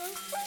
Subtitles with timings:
[0.00, 0.39] Bye.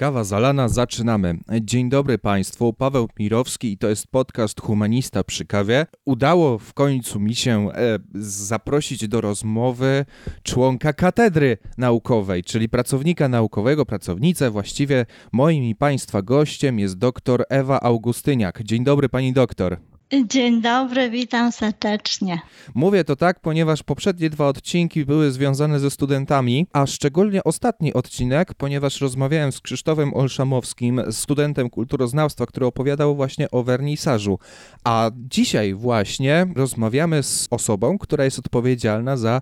[0.00, 1.38] Kawa zalana, zaczynamy.
[1.60, 5.86] Dzień dobry Państwu, Paweł Mirowski i to jest podcast Humanista przy kawie.
[6.04, 10.04] Udało w końcu mi się e, zaprosić do rozmowy
[10.42, 14.50] członka katedry naukowej, czyli pracownika naukowego, pracownicę.
[14.50, 18.62] Właściwie moim i Państwa gościem jest doktor Ewa Augustyniak.
[18.62, 19.76] Dzień dobry Pani doktor.
[20.12, 22.40] Dzień dobry, witam serdecznie.
[22.74, 28.54] Mówię to tak, ponieważ poprzednie dwa odcinki były związane ze studentami, a szczególnie ostatni odcinek,
[28.54, 34.38] ponieważ rozmawiałem z Krzysztofem Olszamowskim, studentem kulturoznawstwa, który opowiadał właśnie o wernisażu.
[34.84, 39.40] A dzisiaj właśnie rozmawiamy z osobą, która jest odpowiedzialna za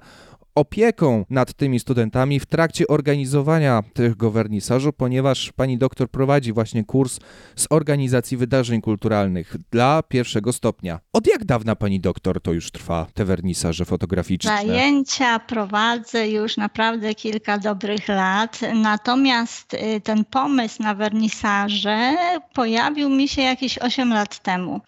[0.59, 7.19] opieką nad tymi studentami w trakcie organizowania tego wernisażu, ponieważ pani doktor prowadzi właśnie kurs
[7.57, 11.01] z organizacji wydarzeń kulturalnych dla pierwszego stopnia.
[11.13, 14.51] Od jak dawna pani doktor to już trwa, te wernisaże fotograficzne?
[14.51, 22.17] Zajęcia prowadzę już naprawdę kilka dobrych lat, natomiast y, ten pomysł na wernisaże
[22.55, 24.81] pojawił mi się jakieś 8 lat temu.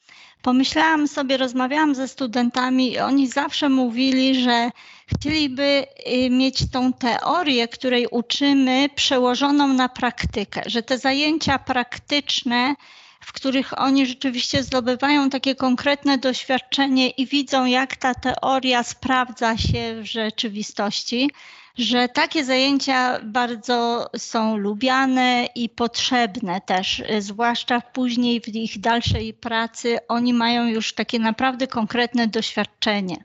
[0.42, 4.70] Pomyślałam sobie, rozmawiałam ze studentami i oni zawsze mówili, że
[5.06, 5.86] chcieliby
[6.26, 12.74] y, mieć tą teorię, której uczymy, przełożoną na praktykę, że te zajęcia praktyczne,
[13.20, 20.02] w których oni rzeczywiście zdobywają takie konkretne doświadczenie i widzą, jak ta teoria sprawdza się
[20.02, 21.30] w rzeczywistości,
[21.78, 29.98] że takie zajęcia bardzo są lubiane i potrzebne też, zwłaszcza później w ich dalszej pracy,
[30.08, 33.24] oni mają już takie naprawdę konkretne doświadczenie.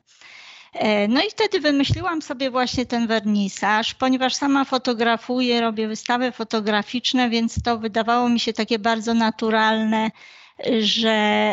[0.76, 7.30] E, no i wtedy wymyśliłam sobie właśnie ten wernisaż, ponieważ sama fotografuję, robię wystawy fotograficzne,
[7.30, 10.12] więc to wydawało mi się takie bardzo naturalne,
[10.80, 11.10] że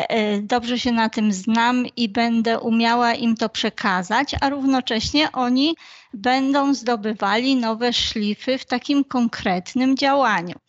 [0.09, 5.75] e, dobrze się na tym znam i będę umiała im to przekazać, a równocześnie oni
[6.13, 10.62] będą zdobywali nowe szlify w takim konkretnym działaniu.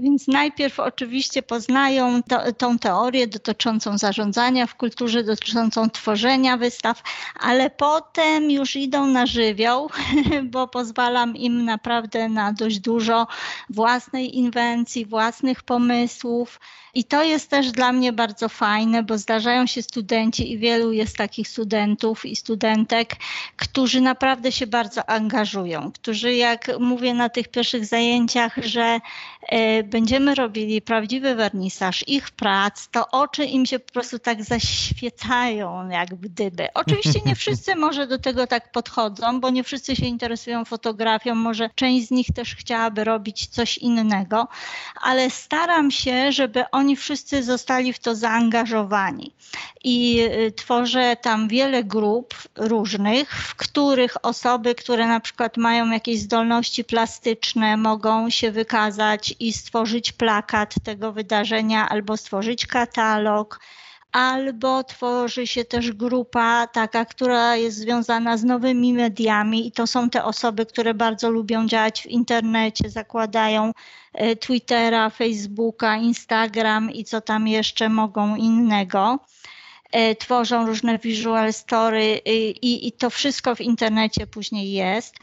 [0.00, 7.02] Więc najpierw oczywiście poznają to, tą teorię dotyczącą zarządzania w kulturze, dotyczącą tworzenia wystaw,
[7.40, 9.90] ale potem już idą na żywioł,
[10.52, 13.26] bo pozwalam im naprawdę na dość dużo
[13.70, 16.60] własnej inwencji, własnych pomysłów.
[16.94, 21.16] I to jest też dla mnie bardzo fajne, bo zdarzają się studenci i wielu jest
[21.16, 23.16] takich studentów i studentek,
[23.56, 29.00] którzy naprawdę się bardzo angażują, którzy jak mówię na tych pierwszych zajęciach, że
[29.48, 35.88] e, będziemy robili prawdziwy wernisaż ich prac, to oczy im się po prostu tak zaświecają
[35.88, 36.68] jak gdyby.
[36.74, 41.70] Oczywiście nie wszyscy może do tego tak podchodzą, bo nie wszyscy się interesują fotografią, może
[41.74, 44.48] część z nich też chciałaby robić coś innego,
[45.02, 49.32] ale staram się, żeby oni wszyscy zostali w to zaangażowani.
[49.84, 56.20] I y, tworzę tam wiele grup różnych, w których osoby, które na przykład mają jakieś
[56.20, 59.71] zdolności plastyczne, mogą się wykazać i stworzyć
[60.18, 63.60] plakat tego wydarzenia albo stworzyć katalog
[64.12, 70.10] albo tworzy się też grupa taka, która jest związana z nowymi mediami i to są
[70.10, 73.72] te osoby, które bardzo lubią działać w internecie, zakładają
[74.12, 79.18] e, Twittera, Facebooka, Instagram i co tam jeszcze mogą innego.
[79.92, 85.14] E, tworzą różne visual story i, i to wszystko w internecie później jest.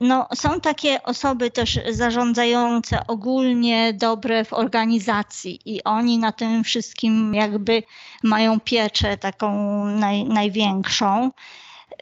[0.00, 7.34] No, są takie osoby też zarządzające ogólnie dobre w organizacji i oni na tym wszystkim
[7.34, 7.82] jakby
[8.22, 11.30] mają pieczę taką naj, największą.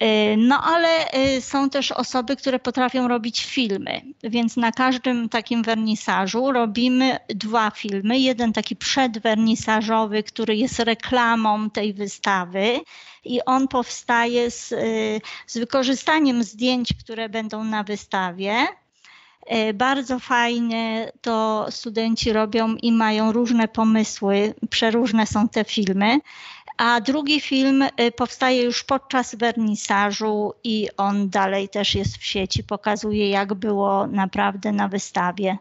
[0.03, 5.63] Y, no ale y, są też osoby, które potrafią robić filmy, więc na każdym takim
[5.63, 8.19] wernisażu robimy dwa filmy.
[8.19, 12.81] Jeden taki przedwernisażowy, który jest reklamą tej wystawy
[13.25, 18.67] i on powstaje z, y, z wykorzystaniem zdjęć, które będą na wystawie.
[19.75, 26.21] Bardzo fajnie to studenci robią i mają różne pomysły, przeróżne są te filmy.
[26.77, 32.65] A drugi film y, powstaje już podczas wernisażu i on dalej też jest w sieci,
[32.65, 35.59] pokazuje jak było naprawdę na wystawie.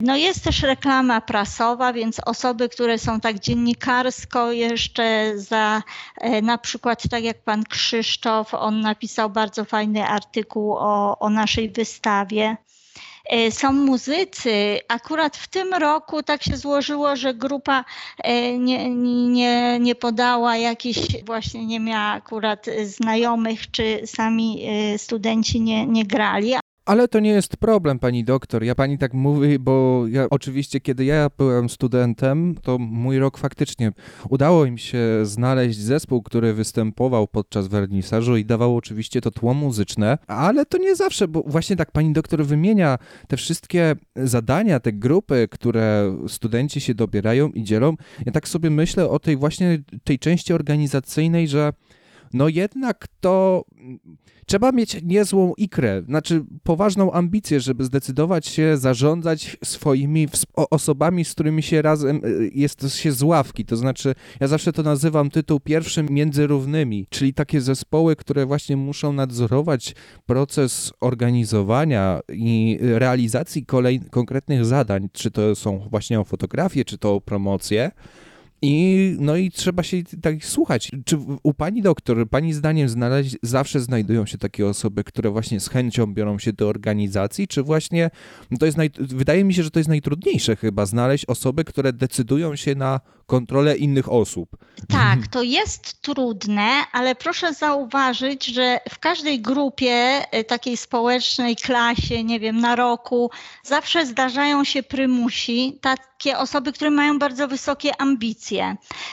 [0.00, 5.82] No jest też reklama prasowa, więc osoby, które są tak dziennikarsko jeszcze za,
[6.16, 11.70] e, na przykład tak jak pan Krzysztof, on napisał bardzo fajny artykuł o, o naszej
[11.70, 12.56] wystawie.
[13.30, 14.78] E, są muzycy.
[14.88, 17.84] Akurat w tym roku tak się złożyło, że grupa
[18.18, 25.60] e, nie, nie, nie podała jakichś, właśnie nie miała akurat znajomych, czy sami e, studenci
[25.60, 26.54] nie, nie grali,
[26.90, 28.64] Ale to nie jest problem, pani doktor.
[28.64, 33.92] Ja pani tak mówi, bo ja oczywiście, kiedy ja byłem studentem, to mój rok faktycznie
[34.28, 40.18] udało im się znaleźć zespół, który występował podczas wernisażu i dawał oczywiście to tło muzyczne,
[40.26, 42.98] ale to nie zawsze, bo właśnie tak pani doktor wymienia
[43.28, 47.94] te wszystkie zadania, te grupy, które studenci się dobierają i dzielą.
[48.26, 51.72] Ja tak sobie myślę o tej właśnie tej części organizacyjnej, że
[52.32, 53.64] no jednak to
[54.46, 61.62] trzeba mieć niezłą ikrę, znaczy poważną ambicję, żeby zdecydować się zarządzać swoimi osobami, z którymi
[61.62, 63.64] się razem y, jest się z ławki.
[63.64, 68.76] To znaczy, ja zawsze to nazywam tytuł pierwszym między równymi, czyli takie zespoły, które właśnie
[68.76, 69.94] muszą nadzorować
[70.26, 77.14] proces organizowania i realizacji kolej, konkretnych zadań, czy to są właśnie o fotografie, czy to
[77.14, 77.90] o promocję.
[78.62, 80.90] I, no i trzeba się tak słuchać.
[81.04, 82.88] Czy u pani doktor, pani zdaniem
[83.42, 88.10] zawsze znajdują się takie osoby, które właśnie z chęcią biorą się do organizacji, czy właśnie
[88.60, 92.56] to jest naj, wydaje mi się, że to jest najtrudniejsze chyba znaleźć osoby, które decydują
[92.56, 94.56] się na kontrolę innych osób.
[94.88, 102.24] Tak, to jest trudne, ale proszę zauważyć, że w każdej grupie y, takiej społecznej, klasie,
[102.24, 103.30] nie wiem, na roku,
[103.64, 108.49] zawsze zdarzają się prymusi, takie osoby, które mają bardzo wysokie ambicje.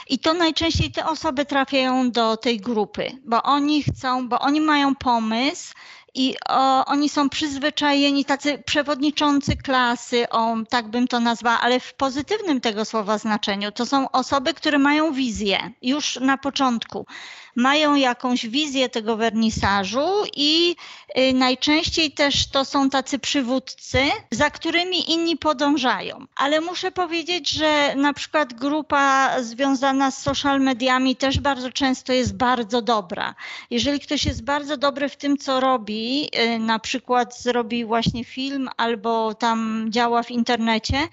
[0.08, 4.94] I to najczęściej te osoby trafiają do tej grupy, bo oni chcą, bo oni mają
[4.94, 5.74] pomysł,
[6.14, 11.94] i o, oni są przyzwyczajeni, tacy przewodniczący klasy, o, tak bym to nazwała, ale w
[11.94, 13.72] pozytywnym tego słowa znaczeniu.
[13.72, 17.06] To są osoby, które mają wizję już na początku
[17.58, 20.76] mają jakąś wizję tego wernisażu i
[21.18, 23.98] y, najczęściej też to są tacy przywódcy,
[24.30, 26.26] za którymi inni podążają.
[26.36, 32.36] Ale muszę powiedzieć, że na przykład grupa związana z social mediami też bardzo często jest
[32.36, 33.34] bardzo dobra.
[33.70, 38.68] Jeżeli ktoś jest bardzo dobry w tym, co robi, y, na przykład zrobi właśnie film
[38.76, 41.08] albo tam działa w internecie,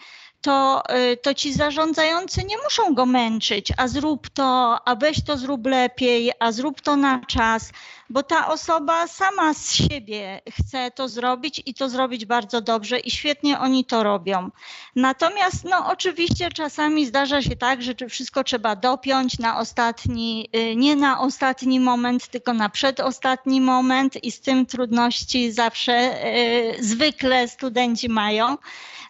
[0.45, 0.83] to,
[1.13, 5.65] y, to ci zarządzający nie muszą go męczyć, a zrób to, a weź to zrób
[5.68, 7.71] lepiej, a zrób to na czas,
[8.10, 13.12] bo ta osoba sama z siebie chce to zrobić i to zrobić bardzo dobrze i
[13.12, 14.50] świetnie oni to robią.
[14.96, 20.96] Natomiast no oczywiście czasami zdarza się tak, że wszystko trzeba dopiąć na ostatni, y, nie
[20.96, 28.10] na ostatni moment, tylko na przedostatni moment i z tym trudności zawsze y, zwykle studenci
[28.10, 28.58] mają.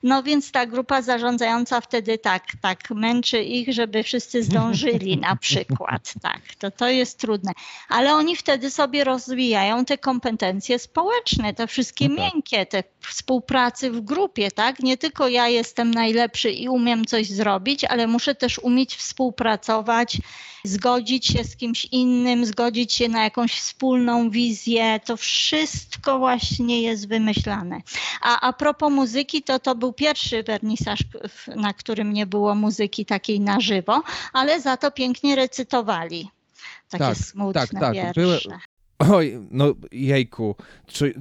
[0.06, 6.14] No więc ta grupa zarządzająca wtedy tak, tak męczy ich, żeby wszyscy zdążyli na przykład.
[6.22, 7.52] Tak, to, to jest trudne.
[7.90, 12.24] Ale oni wtedy sobie rozwijają te kompetencje społeczne, te wszystkie no tak.
[12.24, 14.80] miękkie, te współpracy w grupie, tak?
[14.80, 20.18] Nie tylko ja jestem najlepszy i umiem coś zrobić, ale muszę też umieć współpracować,
[20.64, 25.00] zgodzić się z kimś innym, zgodzić się na jakąś wspólną wizję.
[25.06, 27.82] To wszystko właśnie jest wymyślane.
[28.22, 31.00] A a propos muzyki, to to był pierwszy wernisaż,
[31.56, 34.04] na którym nie było muzyki takiej na żywo,
[34.34, 36.30] ale za to pięknie recytowali.
[36.90, 38.14] Takie tak, smutne tak, tak.
[38.16, 38.40] Były,
[39.00, 40.56] Oj, no jejku,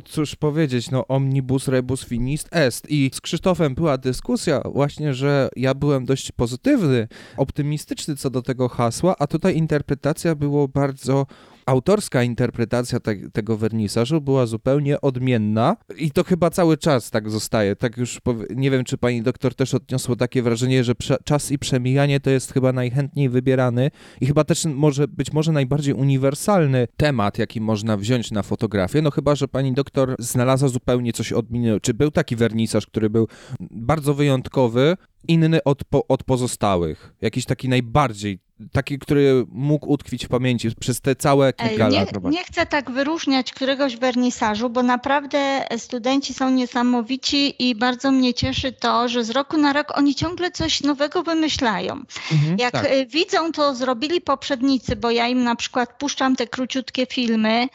[0.04, 2.90] cóż powiedzieć, no omnibus rebus finist est.
[2.90, 8.68] I z Krzysztofem była dyskusja właśnie, że ja byłem dość pozytywny, optymistyczny co do tego
[8.68, 11.26] hasła, a tutaj interpretacja było bardzo
[11.66, 17.76] autorska interpretacja te, tego wernisażu była zupełnie odmienna i to chyba cały czas tak zostaje.
[17.76, 18.20] Tak już
[18.56, 20.92] nie wiem, czy pani doktor też odniosło takie wrażenie, że
[21.24, 25.94] czas i przemijanie to jest chyba najchętniej wybierany i chyba też może być może najbardziej
[25.94, 29.02] uniwersalny temat, jaki można wziąć na fotografię.
[29.02, 31.80] No chyba, że pani doktor znalazła zupełnie coś odmiennego.
[31.80, 33.28] Czy był taki wernisaż, który był
[33.60, 34.96] bardzo wyjątkowy,
[35.28, 37.14] inny od, po, od pozostałych?
[37.20, 38.38] Jakiś taki najbardziej
[38.72, 42.24] taki, który mógł utkwić w pamięci przez te całe kilka nie, lat.
[42.24, 48.72] Nie chcę tak wyróżniać któregoś wernisażu, bo naprawdę studenci są niesamowici i bardzo mnie cieszy
[48.72, 52.02] to, że z roku na rok oni ciągle coś nowego wymyślają.
[52.32, 52.92] Mhm, Jak tak.
[52.92, 57.68] Y, widzą, to zrobili poprzednicy, bo ja im na przykład puszczam te króciutkie filmy,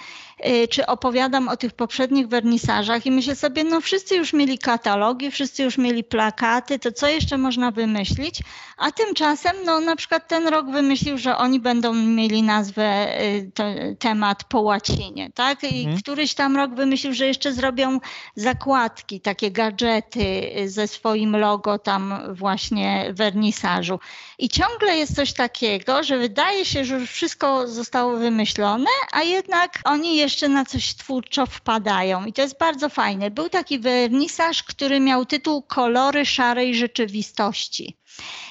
[0.70, 5.64] czy opowiadam o tych poprzednich wernisażach i myślę sobie, no wszyscy już mieli katalogi, wszyscy
[5.64, 8.42] już mieli plakaty, to co jeszcze można wymyślić?
[8.78, 13.64] A tymczasem, no na przykład ten rok wymyślił, że oni będą mieli nazwę, y, to,
[14.00, 15.64] temat po łacinie, tak?
[15.64, 15.98] I mhm.
[15.98, 18.00] któryś tam rok wymyślił, że jeszcze zrobią
[18.36, 20.22] zakładki, takie gadżety
[20.58, 24.00] y, ze swoim logo tam właśnie wernisażu.
[24.40, 29.80] I ciągle jest coś takiego, że wydaje się, że już wszystko zostało wymyślone, a jednak
[29.84, 32.26] oni jeszcze na coś twórczo wpadają.
[32.26, 33.32] I to jest bardzo fajne.
[33.32, 37.98] Był taki wernisaż, który miał tytuł Kolory szarej rzeczywistości.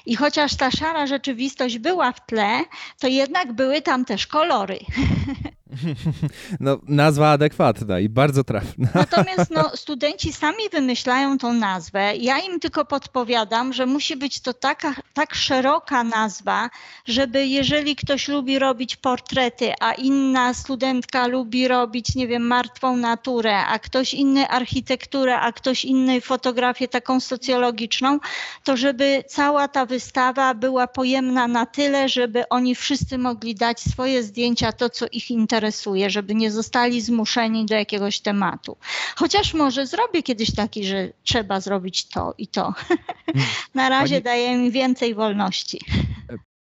[0.07, 2.64] I chociaż ta szara rzeczywistość była w tle,
[3.00, 4.78] to jednak były tam też kolory.
[6.60, 8.88] No, nazwa adekwatna i bardzo trafna.
[8.94, 12.16] Natomiast no, studenci sami wymyślają tą nazwę.
[12.16, 16.70] Ja im tylko podpowiadam, że musi być to taka, tak szeroka nazwa,
[17.06, 23.56] żeby jeżeli ktoś lubi robić portrety, a inna studentka lubi robić, nie wiem, martwą naturę,
[23.56, 28.18] a ktoś inny architekturę, a ktoś inny fotografię taką socjologiczną,
[28.64, 34.22] to żeby cała ta wystawa była pojemna na tyle, żeby oni wszyscy mogli dać swoje
[34.22, 35.57] zdjęcia, to co ich interesuje,
[36.10, 38.76] żeby nie zostali zmuszeni do jakiegoś tematu.
[39.16, 42.74] Chociaż może zrobię kiedyś taki, że trzeba zrobić to i to.
[43.74, 45.80] Na razie Pani- daję mi więcej wolności.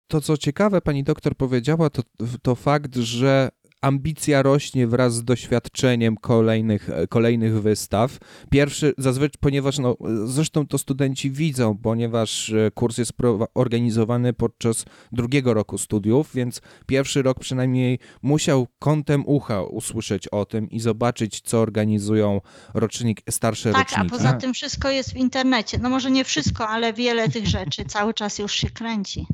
[0.09, 2.03] To, co ciekawe, pani doktor powiedziała, to,
[2.43, 3.49] to fakt, że
[3.83, 8.19] ambicja rośnie wraz z doświadczeniem kolejnych, kolejnych wystaw.
[8.51, 13.13] Pierwszy, zazwyczaj, ponieważ no, zresztą to studenci widzą, ponieważ e, kurs jest
[13.55, 20.71] organizowany podczas drugiego roku studiów, więc pierwszy rok przynajmniej musiał kątem ucha usłyszeć o tym
[20.71, 22.41] i zobaczyć, co organizują
[22.75, 24.11] rocznik, starsze Tak, a roczniki.
[24.11, 25.79] poza tym wszystko jest w internecie.
[25.79, 29.27] No może nie wszystko, ale wiele tych rzeczy cały czas już się kręci.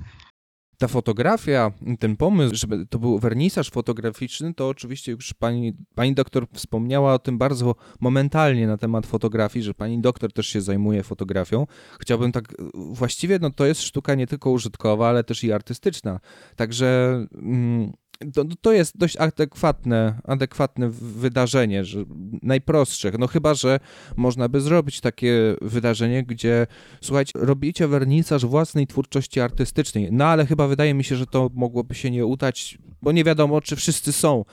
[0.83, 6.47] Ta fotografia, ten pomysł, żeby to był wernisaż fotograficzny, to oczywiście już pani, pani doktor
[6.53, 11.67] wspomniała o tym bardzo momentalnie na temat fotografii, że pani doktor też się zajmuje fotografią.
[12.01, 16.21] Chciałbym tak, właściwie no to jest sztuka nie tylko użytkowa, ale też i artystyczna.
[16.57, 17.93] Także mm,
[18.35, 22.05] to, to jest dość adekwatne, adekwatne wydarzenie, że
[22.43, 23.13] najprostsze.
[23.19, 23.81] No chyba, że
[24.17, 26.67] można by zrobić takie wydarzenie, gdzie
[27.01, 30.09] słuchajcie, robicie wernisaż własnej twórczości artystycznej.
[30.13, 33.61] No ale chyba wydaje mi się, że to mogłoby się nie udać, bo nie wiadomo,
[33.61, 34.45] czy wszyscy są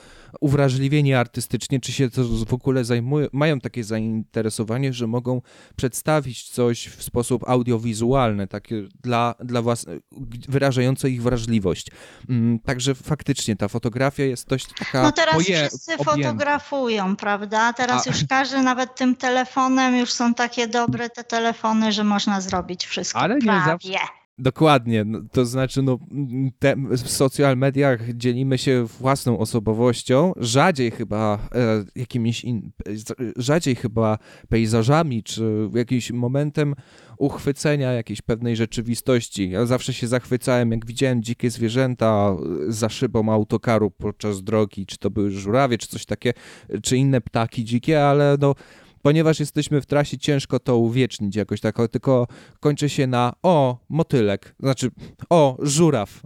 [0.42, 5.42] uwrażliwieni artystycznie, czy się to w ogóle zajmują, mają takie zainteresowanie, że mogą
[5.76, 9.98] przedstawić coś w sposób audiowizualny, takie dla, dla własne,
[10.48, 11.88] wyrażające ich wrażliwość.
[12.30, 16.12] Mm, Także faktycznie ta fotografia jest dość taka No teraz oje- wszyscy objęta.
[16.30, 17.74] fotografują, prawda?
[17.74, 22.42] Teraz A- już każdy nawet tym telefonem, już są takie dobre te telefony, że można
[22.42, 23.20] zrobić wszystko.
[23.20, 23.66] Ale nie prawie.
[23.66, 26.00] zawsze- Dokładnie, no, to znaczy no,
[26.60, 32.72] te, w social mediach dzielimy się własną osobowością, rzadziej chyba e, jakimiś, in,
[33.38, 34.18] rzadziej chyba
[34.50, 36.76] pejzażami, czy jakimś momentem
[37.18, 39.50] uchwycenia jakiejś pewnej rzeczywistości.
[39.50, 42.36] Ja zawsze się zachwycałem, jak widziałem dzikie zwierzęta
[42.68, 46.34] za szybą autokaru podczas drogi, czy to były żurawie, czy coś takie,
[46.84, 48.56] czy inne ptaki dzikie, ale no
[49.02, 52.28] ponieważ jesteśmy w trasie, ciężko to uwiecznić jakoś tak, tylko
[52.60, 54.92] kończy się na o, motylek, znaczy
[55.30, 56.22] o, żuraw.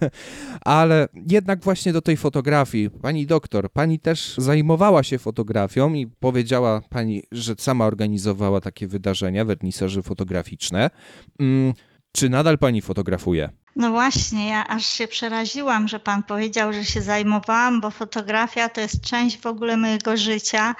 [0.60, 6.80] Ale jednak właśnie do tej fotografii, pani doktor, pani też zajmowała się fotografią i powiedziała
[6.90, 10.90] pani, że sama organizowała takie wydarzenia, wernisaże fotograficzne.
[11.38, 11.74] Mm,
[12.12, 13.48] Czy nadal pani fotografuje?
[13.76, 18.80] No właśnie, ja aż się przeraziłam, że pan powiedział, że się zajmowałam, bo fotografia to
[18.80, 20.74] jest część w ogóle mojego życia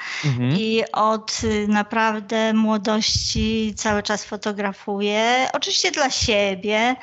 [0.58, 5.48] i od y, naprawdę młodości cały czas fotografuję.
[5.52, 6.96] Oczywiście dla siebie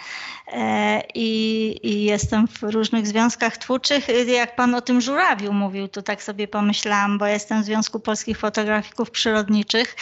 [0.48, 4.10] e, i, i jestem w różnych związkach twórczych.
[4.10, 8.00] Y, Jak pan o tym żurawiu mówił, to tak sobie pomyślałam, bo jestem w Związku
[8.00, 9.96] Polskich Fotografików Przyrodniczych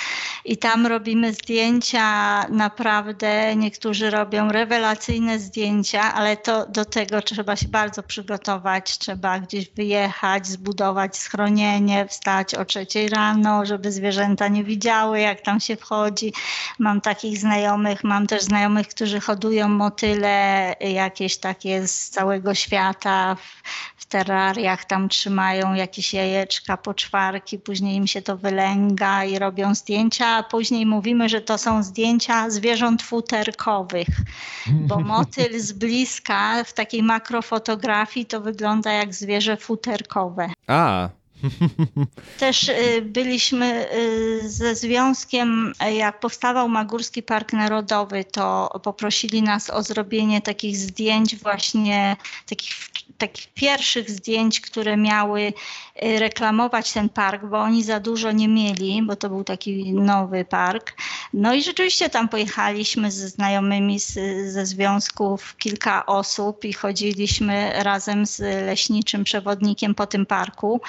[0.46, 2.06] i tam robimy zdjęcia
[2.50, 5.75] naprawdę, niektórzy robią rewelacyjne zdjęcia,
[6.14, 12.66] ale to do tego trzeba się bardzo przygotować, trzeba gdzieś wyjechać, zbudować schronienie, wstać o
[12.66, 16.34] trzeciej rano, żeby zwierzęta nie widziały, jak tam się wchodzi.
[16.80, 23.64] Mam takich znajomych, mam też znajomych, którzy hodują motyle jakieś takie z całego świata w,
[23.98, 30.28] w terrariach, tam trzymają jakieś jajeczka, poczwarki, później im się to wylęga i robią zdjęcia,
[30.28, 34.08] a później mówimy, że to są zdjęcia zwierząt futerkowych,
[34.68, 40.50] bo motyl z bliska w takiej makrofotografii to wygląda jak zwierzę futerkowe.
[40.68, 41.10] A,
[42.40, 49.70] Też y, byliśmy y, ze związkiem, y, jak powstawał Magórski Park Narodowy, to poprosili nas
[49.70, 52.74] o zrobienie takich zdjęć właśnie, takich,
[53.18, 55.42] takich pierwszych zdjęć, które miały
[56.04, 60.46] y, reklamować ten park, bo oni za dużo nie mieli, bo to był taki nowy
[60.46, 60.94] park.
[61.34, 64.14] No i rzeczywiście tam pojechaliśmy ze znajomymi z,
[64.52, 70.82] ze związków, kilka osób i chodziliśmy razem z leśniczym przewodnikiem po tym parku.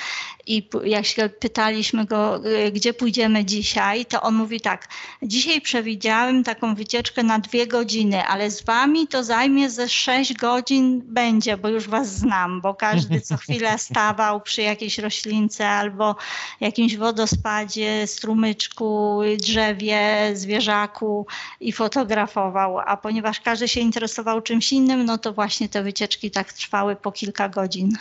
[0.46, 4.88] I jak się pytaliśmy go, y, gdzie pójdziemy dzisiaj, to on mówi tak,
[5.22, 11.02] dzisiaj przewidziałem taką wycieczkę na dwie godziny, ale z wami to zajmie ze sześć godzin
[11.04, 16.16] będzie, bo już was znam, bo każdy co chwilę stawał przy jakiejś roślince albo
[16.60, 21.26] jakimś wodospadzie, strumyczku, drzewie, zwierzaku
[21.60, 26.52] i fotografował, a ponieważ każdy się interesował czymś innym, no to właśnie te wycieczki tak
[26.52, 27.92] trwały po kilka godzin.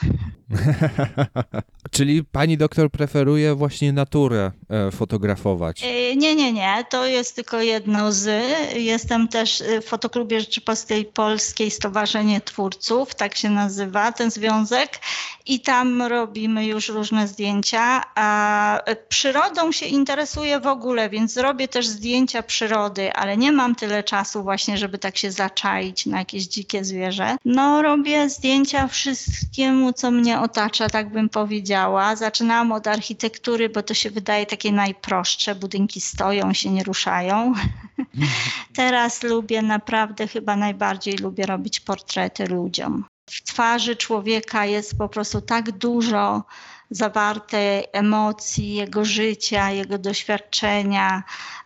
[1.96, 5.84] Czyli pani doktor preferuje właśnie naturę e, fotografować?
[5.84, 6.86] E, nie, nie, nie.
[6.90, 8.46] To jest tylko jedno z.
[8.76, 15.00] Jestem też w Fotoklubie Rzeczypospolitej Polskiej Stowarzyszenie Twórców, tak się nazywa ten związek.
[15.46, 18.04] I tam robimy już różne zdjęcia.
[18.16, 24.04] A przyrodą się interesuję w ogóle, więc robię też zdjęcia przyrody, ale nie mam tyle
[24.04, 27.38] czasu właśnie, żeby tak się zaczaić na jakieś dzikie zwierzę.
[27.46, 31.85] No, robię zdjęcia wszystkiemu, co mnie otacza, tak bym powiedziała.
[32.16, 35.56] Zaczynałam od architektury, bo to się wydaje takie najprostsze.
[35.56, 37.54] Budynki stoją, się nie ruszają.
[38.76, 43.06] Teraz lubię naprawdę, chyba najbardziej lubię robić portrety ludziom.
[43.30, 46.44] W twarzy człowieka jest po prostu tak dużo
[46.96, 51.24] zawarte emocji, jego życia, jego doświadczenia,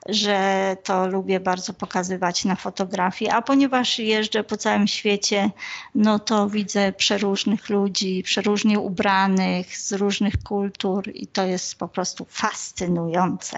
[0.09, 3.31] że to lubię bardzo pokazywać na fotografii.
[3.31, 5.51] A ponieważ jeżdżę po całym świecie,
[5.95, 12.25] no to widzę przeróżnych ludzi, przeróżnie ubranych, z różnych kultur i to jest po prostu
[12.29, 13.57] fascynujące.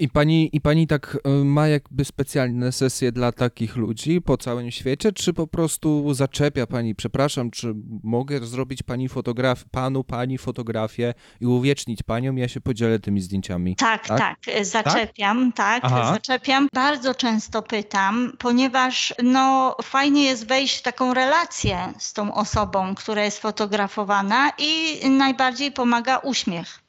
[0.00, 4.70] I pani, I pani tak e, ma jakby specjalne sesje dla takich ludzi po całym
[4.70, 11.14] świecie, czy po prostu zaczepia pani, przepraszam, czy mogę zrobić pani fotograf, panu, pani fotografię
[11.40, 13.76] i uwiecznić panią, ja się podzielę tymi zdjęciami.
[13.76, 16.68] Tak, tak, tak zaczepiam, tak, tak zaczepiam.
[16.74, 23.24] Bardzo często pytam, ponieważ no fajnie jest wejść w taką relację z tą osobą, która
[23.24, 26.82] jest fotografowana i najbardziej pomaga uśmiech.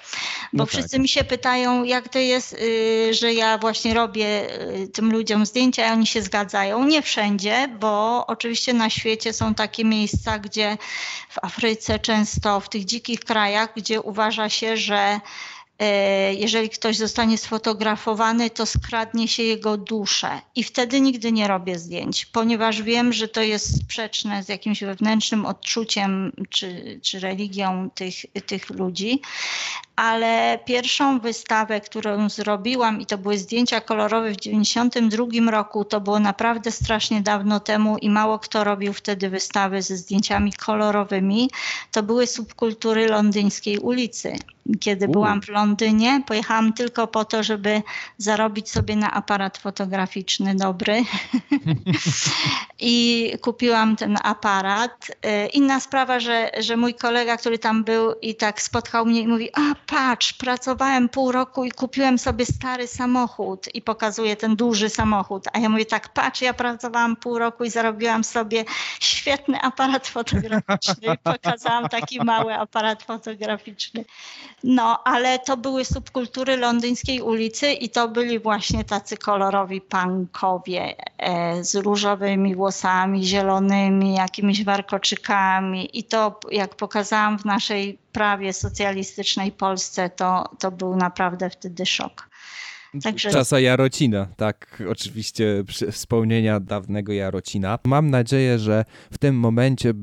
[0.53, 1.01] Bo no wszyscy tak.
[1.01, 4.47] mi się pytają, jak to jest, y, że ja właśnie robię
[4.83, 6.85] y, tym ludziom zdjęcia i oni się zgadzają.
[6.85, 10.77] Nie wszędzie, bo oczywiście na świecie są takie miejsca, gdzie
[11.29, 15.19] w Afryce często, w tych dzikich krajach, gdzie uważa się, że
[15.79, 20.41] E, jeżeli ktoś zostanie sfotografowany, to skradnie się jego duszę.
[20.55, 25.45] I wtedy nigdy nie robię zdjęć, ponieważ wiem, że to jest sprzeczne z jakimś wewnętrznym
[25.45, 29.21] odczuciem czy, czy religią tych, tych ludzi.
[29.99, 36.19] Ale pierwszą wystawę, którą zrobiłam, i to były zdjęcia kolorowe w 1992 roku, to było
[36.19, 41.49] naprawdę strasznie dawno temu i mało kto robił wtedy wystawy ze zdjęciami kolorowymi,
[41.91, 44.39] to były subkultury londyńskiej ulicy
[44.79, 45.11] kiedy U.
[45.11, 46.23] byłam w Londynie.
[46.27, 47.81] Pojechałam tylko po to, żeby
[48.17, 51.03] zarobić sobie na aparat fotograficzny dobry.
[52.79, 55.11] I kupiłam ten aparat.
[55.25, 59.27] Y, inna sprawa, że, że mój kolega, który tam był i tak spotkał mnie i
[59.27, 64.89] mówi, a patrz, pracowałem pół roku i kupiłem sobie stary samochód i pokazuje ten duży
[64.89, 65.45] samochód.
[65.53, 68.65] A ja mówię tak, patrz, ja pracowałam pół roku i zarobiłam sobie
[68.99, 71.17] świetny aparat fotograficzny.
[71.23, 74.05] Pokazałam taki mały aparat fotograficzny.
[74.63, 81.63] No, ale to były subkultury londyńskiej ulicy i to byli właśnie tacy kolorowi punkowie e,
[81.63, 85.99] z różowymi włosami, zielonymi, jakimiś warkoczykami.
[85.99, 92.29] I to, jak pokazałam w naszej prawie socjalistycznej Polsce, to, to był naprawdę wtedy szok.
[93.03, 93.31] Także...
[93.31, 97.79] Czasa Jarocina, tak, oczywiście wspomnienia dawnego Jarocina.
[97.85, 99.93] Mam nadzieję, że w tym momencie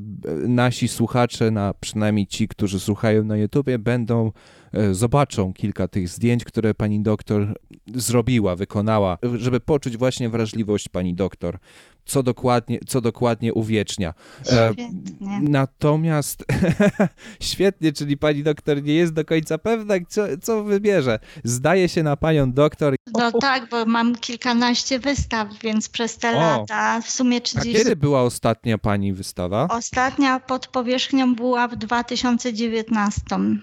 [0.47, 4.31] nasi słuchacze, na, przynajmniej ci, którzy słuchają na YouTubie, będą
[4.73, 7.55] E, zobaczą kilka tych zdjęć, które pani doktor
[7.95, 11.57] zrobiła, wykonała, żeby poczuć właśnie wrażliwość pani doktor,
[12.07, 14.13] co dokładnie, co dokładnie uwiecznia.
[14.51, 15.39] E, świetnie.
[15.41, 16.45] Natomiast
[17.39, 21.19] świetnie, czyli pani doktor nie jest do końca pewna, co, co wybierze.
[21.43, 22.95] Zdaje się na panią doktor.
[23.13, 26.39] No tak, bo mam kilkanaście wystaw, więc przez te o.
[26.39, 27.75] lata w sumie 30...
[27.75, 29.67] A kiedy była ostatnia pani wystawa?
[29.67, 33.21] Ostatnia pod powierzchnią była w 2019.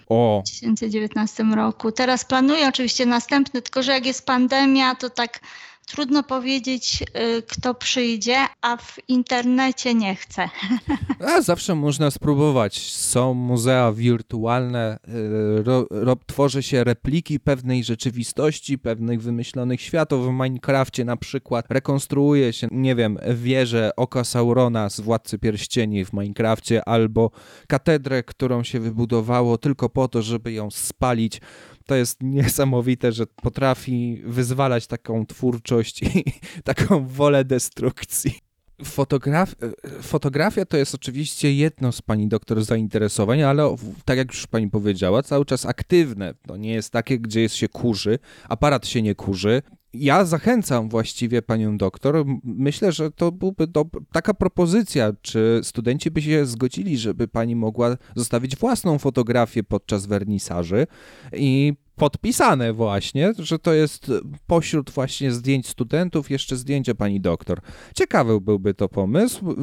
[0.08, 0.42] O.
[0.44, 1.92] 2019 roku.
[1.92, 5.40] Teraz planuję oczywiście następny, tylko że jak jest pandemia, to tak
[5.86, 10.48] trudno powiedzieć, y, kto przyjdzie, a w internecie nie chce.
[11.36, 12.92] A zawsze można spróbować.
[12.92, 20.26] Są muzea wirtualne, y, ro, ro, tworzy się repliki pewnej rzeczywistości, pewnych wymyślonych światów.
[20.26, 26.12] W Minecrafcie na przykład rekonstruuje się, nie wiem, wieżę Oka Saurona z Władcy Pierścieni w
[26.12, 27.30] Minecrafcie albo
[27.68, 31.40] katedrę, którą się wybudowało tylko po to, żeby ją spalić
[31.86, 36.24] to jest niesamowite, że potrafi wyzwalać taką twórczość i
[36.64, 38.38] taką wolę destrukcji.
[38.84, 39.54] Fotograf
[40.02, 45.22] fotografia to jest oczywiście jedno z pani doktor zainteresowań, ale tak jak już pani powiedziała,
[45.22, 46.34] cały czas aktywne.
[46.46, 48.18] To nie jest takie, gdzie jest się kurzy,
[48.48, 49.62] aparat się nie kurzy
[49.94, 52.24] ja zachęcam właściwie panią doktor.
[52.44, 53.68] Myślę, że to byłby
[54.12, 60.86] taka propozycja, czy studenci by się zgodzili, żeby pani mogła zostawić własną fotografię podczas wernisaży
[61.32, 64.12] i podpisane właśnie, że to jest
[64.46, 67.60] pośród właśnie zdjęć studentów jeszcze zdjęcie pani doktor.
[67.94, 69.56] Ciekawy byłby to pomysł.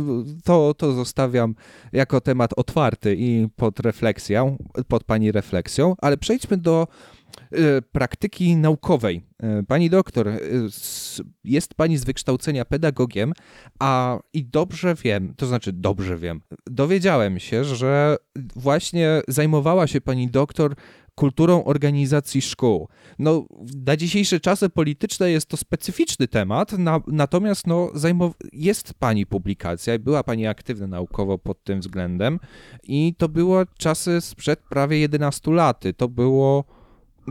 [0.43, 1.55] To, to zostawiam
[1.93, 6.87] jako temat otwarty i pod refleksją, pod pani refleksją, ale przejdźmy do
[7.91, 9.21] praktyki naukowej.
[9.39, 10.39] E, Pani doktor, e,
[11.43, 13.33] jest pani z wykształcenia pedagogiem,
[13.79, 18.17] a i dobrze wiem, to znaczy dobrze wiem, dowiedziałem się, że
[18.55, 20.75] właśnie zajmowała się pani doktor
[21.15, 22.87] kulturą organizacji szkół.
[23.19, 23.45] No,
[23.85, 27.91] na dzisiejsze czasy polityczne jest to specyficzny temat, na, natomiast no,
[28.53, 32.39] jest pani publikacja i była pani aktywna naukowo pod tym względem
[32.83, 35.83] i to było czasy sprzed prawie 11 lat.
[35.97, 36.65] To było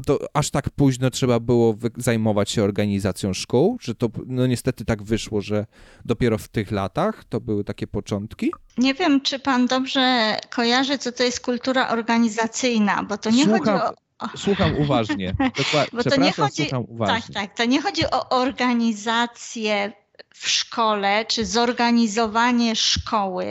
[0.06, 5.02] to aż tak późno trzeba było zajmować się organizacją szkół, że to no niestety tak
[5.02, 5.66] wyszło, że
[6.04, 8.50] dopiero w tych latach to były takie początki.
[8.78, 13.78] Nie wiem, czy pan dobrze kojarzy, co to jest kultura organizacyjna, bo to nie Słucham,
[13.78, 14.10] chodzi o.
[14.36, 15.34] Słucham uważnie.
[15.58, 16.66] Dokła- Bo to nie chodzi,
[17.06, 19.92] tak, tak, to nie chodzi o organizację
[20.34, 23.44] w szkole, czy zorganizowanie szkoły.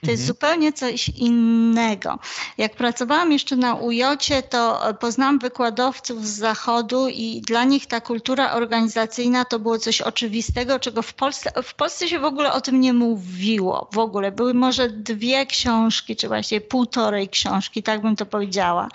[0.00, 0.26] To jest Mhm.
[0.26, 2.18] zupełnie coś innego.
[2.58, 8.52] Jak pracowałam jeszcze na UJ-cie, to poznałam wykładowców z zachodu i dla nich ta kultura
[8.52, 12.80] organizacyjna to było coś oczywistego, czego w Polsce, w Polsce się w ogóle o tym
[12.80, 13.88] nie mówiło.
[13.92, 18.88] W ogóle były może dwie książki, czy właściwie półtorej książki, tak bym to powiedziała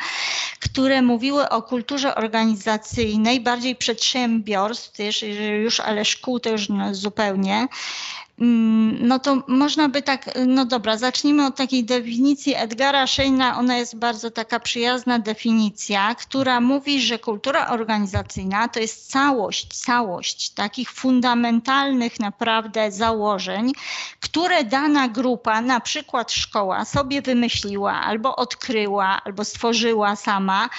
[0.59, 6.95] które mówiły o kulturze organizacyjnej, bardziej przedsiębiorstw, też, jeżeli już, ale szkół to już no,
[6.95, 7.18] zupełnie.
[8.39, 13.58] Mm, No to można by tak, no dobra, zacznijmy od takiej definicji Edgara Scheina.
[13.58, 20.49] Ona jest bardzo taka przyjazna definicja, która mówi, że kultura organizacyjna to jest całość, całość
[20.49, 23.71] takich fundamentalnych naprawdę założeń,
[24.19, 30.69] które dana grupa, na przykład szkoła, sobie wymyśliła albo odkryła, albo stworzyła sama,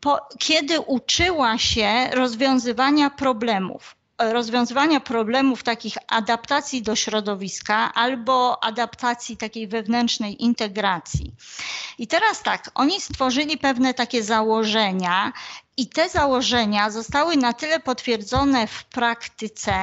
[0.00, 9.68] po, kiedy uczyła się rozwiązywania problemów rozwiązywania problemów takich adaptacji do środowiska albo adaptacji takiej
[9.68, 11.32] wewnętrznej integracji.
[11.98, 15.32] I teraz tak, oni stworzyli pewne takie założenia
[15.76, 19.74] i te założenia zostały na tyle potwierdzone w praktyce,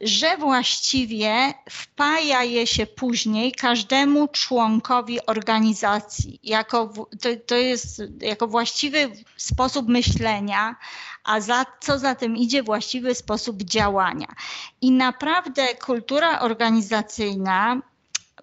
[0.00, 6.40] że właściwie wpaja je się później każdemu członkowi organizacji.
[6.42, 10.76] Jako, to, to jest jako właściwy sposób myślenia,
[11.24, 14.26] a za, co za tym idzie właściwy sposób działania.
[14.80, 17.82] I naprawdę kultura organizacyjna,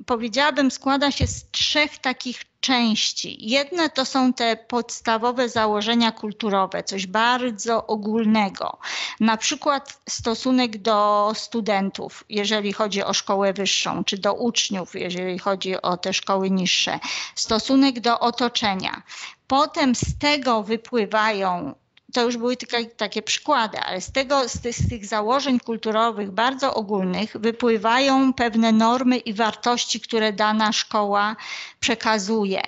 [0.05, 3.49] powiedziałabym, składa się z trzech takich części.
[3.49, 8.77] Jedne to są te podstawowe założenia kulturowe, coś bardzo ogólnego.
[9.19, 15.81] Na przykład stosunek do studentów, jeżeli chodzi o szkołę wyższą, czy do uczniów, jeżeli chodzi
[15.81, 16.99] o te szkoły niższe.
[17.35, 19.03] Stosunek do otoczenia.
[19.47, 21.73] Potem z tego wypływają
[22.15, 26.31] to już były tylko takie przykłady, ale z, tego, z, tych, z tych założeń kulturowych
[26.31, 31.35] bardzo ogólnych wypływają pewne normy i wartości, które dana szkoła
[31.79, 32.61] przekazuje.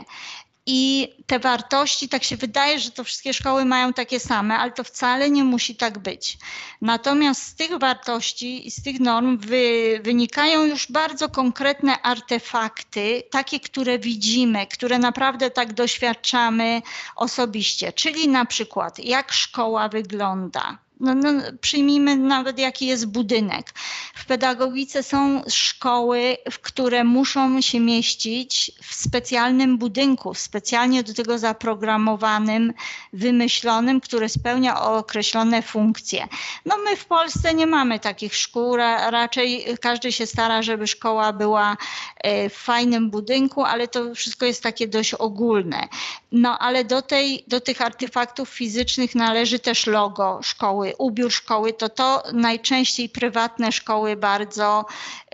[0.70, 4.84] I te wartości, tak się wydaje, że to wszystkie szkoły mają takie same, ale to
[4.84, 6.38] wcale nie musi tak być.
[6.82, 13.60] Natomiast z tych wartości i z tych norm wy, wynikają już bardzo konkretne artefakty, takie,
[13.60, 16.82] które widzimy, które naprawdę tak doświadczamy
[17.16, 17.94] osobiście.
[17.94, 20.87] Czyli na przykład, jak szkoła wygląda.
[21.00, 21.32] No, no,
[21.62, 23.74] przyjmijmy nawet, jaki jest budynek.
[24.16, 31.38] W pedagogice są szkoły, w które muszą się mieścić w specjalnym budynku, specjalnie do tego
[31.38, 32.74] zaprogramowanym,
[33.14, 36.28] wymyślonym, który spełnia określone funkcje.
[36.66, 41.34] No my w Polsce nie mamy takich szkół, ra, raczej każdy się stara, żeby szkoła
[41.34, 41.78] była
[42.18, 45.88] e, w fajnym budynku, ale to wszystko jest takie dość ogólne.
[46.32, 51.90] No ale do, tej, do tych artefaktów fizycznych należy też logo szkoły, ubiór szkoły, to
[51.90, 54.86] to najczęściej prywatne szkoły bardzo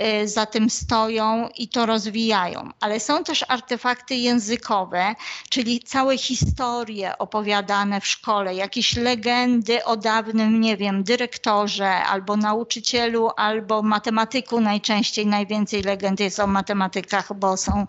[0.01, 2.69] y, za tym stoją i to rozwijają.
[2.79, 5.15] Ale są też artefakty językowe,
[5.49, 13.29] czyli całe historie opowiadane w szkole, jakieś legendy o dawnym, nie wiem, dyrektorze albo nauczycielu,
[13.37, 14.61] albo matematyku.
[14.61, 17.87] Najczęściej najwięcej legend jest o matematykach, bo są,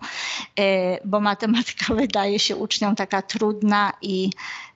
[0.59, 4.29] y, bo matematyka wydaje się uczniom taka trudna i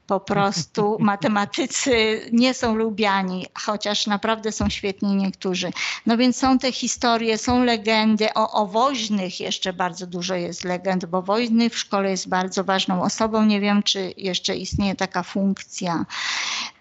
[0.09, 5.71] po prostu matematycy nie są lubiani, chociaż naprawdę są świetni niektórzy.
[6.05, 11.05] No więc są te historie, są legendy o, o woźnych, jeszcze bardzo dużo jest legend,
[11.05, 13.45] bo woźny w szkole jest bardzo ważną osobą.
[13.45, 16.05] Nie wiem, czy jeszcze istnieje taka funkcja.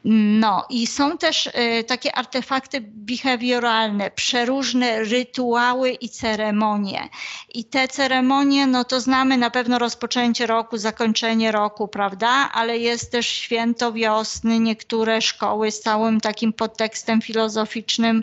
[0.04, 7.08] No i są też y, takie artefakty behawioralne, przeróżne rytuały i ceremonie.
[7.54, 12.50] I te ceremonie, no to znamy na pewno rozpoczęcie roku, zakończenie roku, prawda?
[12.52, 14.61] Ale jest też święto wiosny.
[14.61, 18.22] Niektóre szkoły z całym takim podtekstem filozoficznym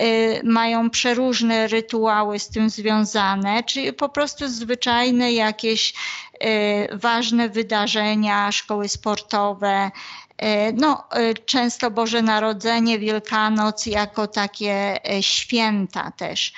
[0.00, 5.94] y, mają przeróżne rytuały z tym związane, czyli po prostu zwyczajne jakieś
[6.34, 9.90] y, ważne wydarzenia, szkoły sportowe,
[10.72, 16.52] no, e, często Boże Narodzenie, Wielkanoc jako takie e, święta też.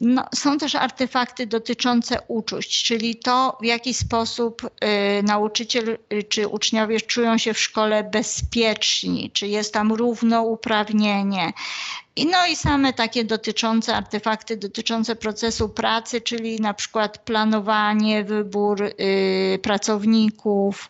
[0.00, 7.00] No, są też artefakty dotyczące uczuć, czyli to, w jaki sposób y, nauczyciel czy uczniowie
[7.00, 11.52] czują się w szkole bezpieczni, czy jest tam równouprawnienie.
[12.18, 18.82] I no i same takie dotyczące artefakty dotyczące procesu pracy, czyli na przykład planowanie, wybór
[18.82, 20.88] y, pracowników,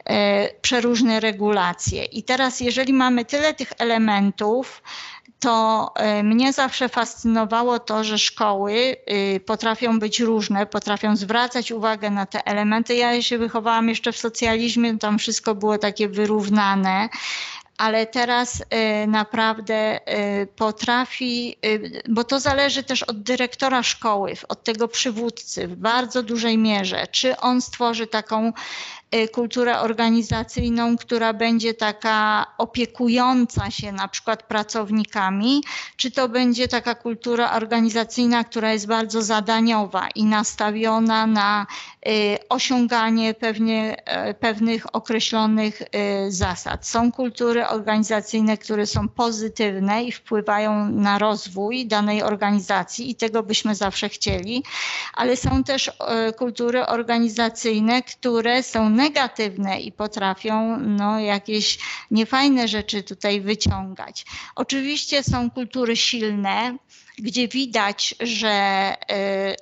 [0.00, 0.14] y,
[0.62, 2.04] przeróżne regulacje.
[2.04, 4.82] I teraz, jeżeli mamy tyle tych elementów,
[5.40, 8.72] to e, mnie zawsze fascynowało to, że szkoły
[9.36, 12.94] y, potrafią być różne, potrafią zwracać uwagę na te elementy.
[12.94, 17.08] Ja się wychowałam jeszcze w socjalizmie, tam wszystko było takie wyrównane
[17.80, 20.00] ale teraz y, naprawdę
[20.42, 21.56] y, potrafi,
[22.08, 27.36] bo to zależy też od dyrektora szkoły, od tego przywódcy w bardzo dużej mierze, czy
[27.36, 28.99] on stworzy taką Y,
[29.32, 35.62] kulturę organizacyjną, która będzie taka opiekująca się na przykład pracownikami,
[35.96, 41.66] czy to będzie taka kultura organizacyjna, która jest bardzo zadaniowa i nastawiona na
[42.08, 45.86] y, osiąganie pewnie, e, pewnych określonych y,
[46.32, 46.86] zasad.
[46.86, 53.74] Są kultury organizacyjne, które są pozytywne i wpływają na rozwój danej organizacji i tego byśmy
[53.74, 54.64] zawsze chcieli,
[55.14, 61.78] ale są też e, kultury organizacyjne, które są negatywne i potrafią no, jakieś
[62.10, 64.24] niefajne rzeczy tutaj wyciągać.
[64.54, 66.76] Oczywiście są kultury silne,
[67.22, 68.94] gdzie widać, że,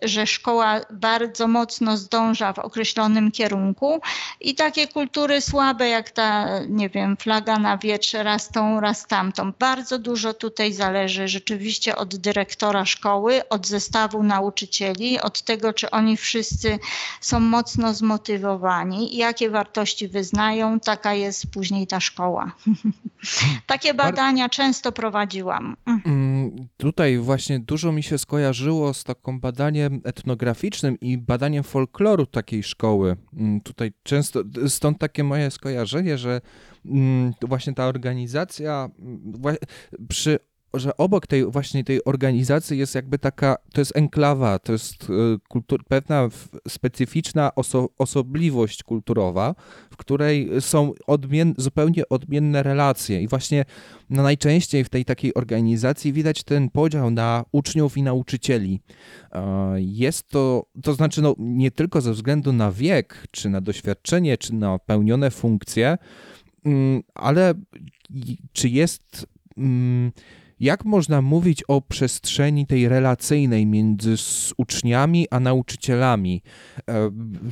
[0.03, 4.01] y, że szkoła bardzo mocno zdąża w określonym kierunku
[4.41, 9.53] i takie kultury słabe, jak ta, nie wiem, flaga na wietrze, raz tą, raz tamtą.
[9.59, 16.17] Bardzo dużo tutaj zależy rzeczywiście od dyrektora szkoły, od zestawu nauczycieli, od tego, czy oni
[16.17, 16.79] wszyscy
[17.21, 22.53] są mocno zmotywowani, jakie wartości wyznają, taka jest później ta szkoła.
[23.67, 25.77] Takie badania często prowadziłam.
[25.87, 32.63] Mm, tutaj właśnie dużo mi się skojarzyło z taką badaniem etnograficznym i badaniem folkloru takiej
[32.63, 33.17] szkoły.
[33.37, 36.41] Mm, tutaj często, stąd takie moje skojarzenie, że
[36.87, 38.91] mm, właśnie ta organizacja
[40.09, 40.39] przy
[40.75, 45.07] że obok tej właśnie tej organizacji jest jakby taka, to jest enklawa, to jest e,
[45.49, 46.29] kultur, pewna
[46.69, 49.55] specyficzna oso, osobliwość kulturowa,
[49.91, 53.65] w której są odmien, zupełnie odmienne relacje i właśnie
[54.11, 58.81] no najczęściej w tej takiej organizacji widać ten podział na uczniów i nauczycieli.
[59.33, 64.39] E, jest to, to znaczy no, nie tylko ze względu na wiek, czy na doświadczenie,
[64.39, 65.99] czy na pełnione funkcje,
[66.65, 67.55] mm, ale
[68.53, 69.27] czy jest
[69.57, 70.13] mm,
[70.61, 74.15] jak można mówić o przestrzeni tej relacyjnej między
[74.57, 76.43] uczniami a nauczycielami?
[76.89, 77.11] E,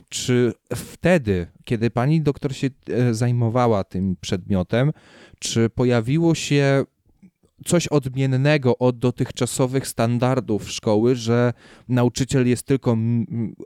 [0.08, 4.92] czy wtedy, kiedy pani doktor się e, zajmowała tym przedmiotem,
[5.38, 6.84] czy pojawiło się
[7.64, 11.52] coś odmiennego od dotychczasowych standardów szkoły, że
[11.88, 12.96] nauczyciel jest tylko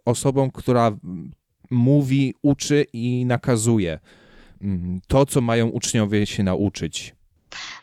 [0.04, 0.96] osobą, która
[1.70, 3.98] mówi, uczy i nakazuje
[5.06, 7.14] to, co mają uczniowie się nauczyć?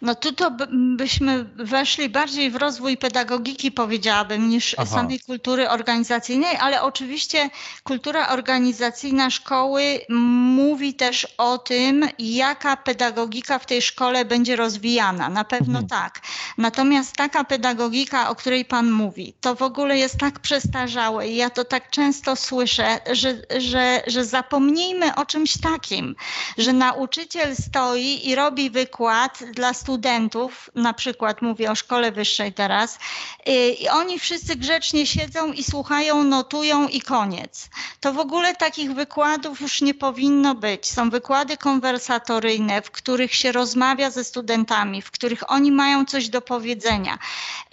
[0.01, 0.51] No tu to
[0.97, 4.85] byśmy weszli bardziej w rozwój pedagogiki, powiedziałabym, niż Aha.
[4.85, 7.49] samej kultury organizacyjnej, ale oczywiście
[7.83, 15.29] kultura organizacyjna szkoły mówi też o tym, jaka pedagogika w tej szkole będzie rozwijana.
[15.29, 15.87] Na pewno mhm.
[15.87, 16.21] tak.
[16.57, 21.49] Natomiast taka pedagogika, o której Pan mówi, to w ogóle jest tak przestarzałe i ja
[21.49, 26.15] to tak często słyszę, że, że, że zapomnijmy o czymś takim,
[26.57, 32.99] że nauczyciel stoi i robi wykład dla studentów, na przykład mówię o szkole wyższej teraz,
[33.47, 37.69] y, i oni wszyscy grzecznie siedzą i słuchają, notują i koniec.
[37.99, 40.91] To w ogóle takich wykładów już nie powinno być.
[40.91, 46.41] Są wykłady konwersatoryjne, w których się rozmawia ze studentami, w których oni mają coś do
[46.41, 47.17] powiedzenia.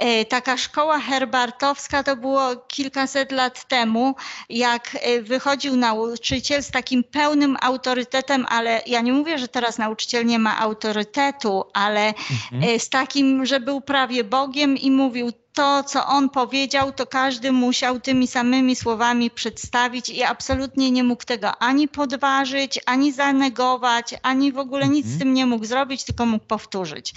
[0.02, 4.14] Y, taka szkoła herbartowska to było kilkaset lat temu,
[4.48, 10.26] jak y, wychodził nauczyciel z takim pełnym autorytetem, ale ja nie mówię, że teraz nauczyciel
[10.26, 12.62] nie ma autorytetu, ale mhm.
[12.62, 17.52] E, z takim, że był prawie Bogiem i mówił to, co on powiedział, to każdy
[17.52, 24.52] musiał tymi samymi słowami przedstawić i absolutnie nie mógł tego ani podważyć, ani zanegować, ani
[24.52, 25.18] w ogóle nic z Mhm.
[25.18, 27.14] tym nie mógł zrobić, tylko mógł powtórzyć.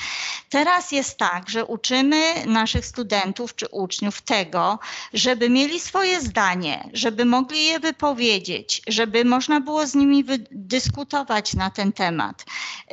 [0.50, 4.80] Teraz jest tak, że uczymy naszych studentów czy uczniów tego,
[5.14, 11.70] żeby mieli swoje zdanie, żeby mogli je wypowiedzieć, żeby można było z nimi dyskutować na
[11.70, 12.46] ten temat,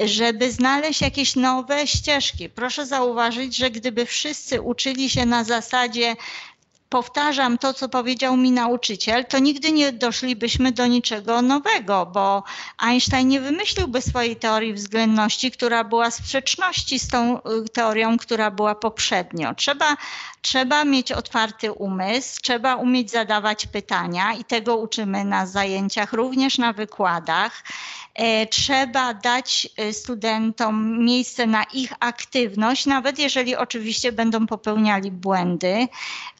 [0.04, 2.48] żeby znaleźć jakieś nowe ścieżki.
[2.48, 6.16] Proszę zauważyć, że gdyby wszyscy uczyli się na zasadzie
[6.94, 12.42] powtarzam to, co powiedział mi nauczyciel, to nigdy nie doszlibyśmy do niczego nowego, bo
[12.78, 18.74] Einstein nie wymyśliłby swojej teorii względności, która była sprzeczności z tą y, teorią, która była
[18.74, 19.54] poprzednio.
[19.54, 19.96] Trzeba,
[20.42, 26.72] trzeba mieć otwarty umysł, trzeba umieć zadawać pytania i tego uczymy na zajęciach, również na
[26.72, 27.64] wykładach.
[28.14, 35.88] E, Trzeba dać e, studentom miejsce na ich aktywność, nawet jeżeli oczywiście będą popełniali błędy,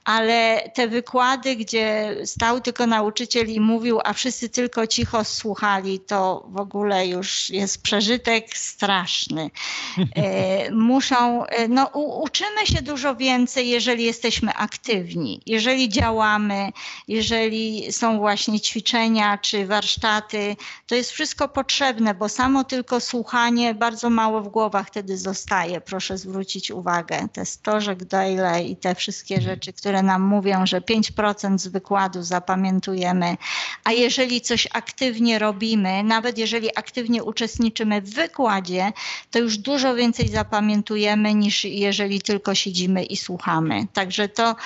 [0.05, 6.45] ale te wykłady, gdzie stał tylko nauczyciel i mówił, a wszyscy tylko cicho słuchali, to
[6.49, 9.51] w ogóle już jest przeżytek straszny.
[10.15, 11.87] E, Muszą, e, no
[12.23, 16.71] uczymy się dużo więcej, jeżeli jesteśmy aktywni, jeżeli działamy,
[17.09, 24.11] jeżeli są właśnie ćwiczenia czy warsztaty, to jest wszystko potrzebne, bo samo tylko słuchanie bardzo
[24.11, 25.81] mało w głowach wtedy zostaje.
[25.81, 31.59] Proszę zwrócić uwagę, te stożek Dale i te wszystkie rzeczy, które nam mówią, że 5%
[31.59, 33.37] z wykładu zapamiętujemy,
[33.85, 38.93] a jeżeli coś aktywnie robimy, nawet jeżeli aktywnie uczestniczymy w wykładzie,
[39.31, 43.87] to już dużo więcej zapamiętujemy niż jeżeli tylko siedzimy i słuchamy.
[43.93, 44.57] Także to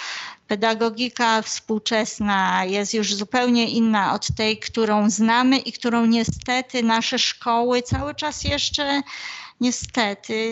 [0.48, 7.82] pedagogika współczesna jest już zupełnie inna od tej, którą znamy i którą niestety nasze szkoły
[7.82, 9.02] cały czas jeszcze
[9.60, 10.50] niestety